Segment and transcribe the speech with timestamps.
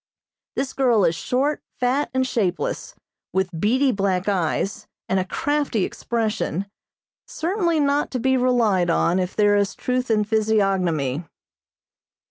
[0.55, 2.95] This girl is short, fat and shapeless,
[3.33, 6.65] with beady black eyes, and a crafty expression,
[7.27, 11.23] certainly not to be relied on if there is truth in physiognomy.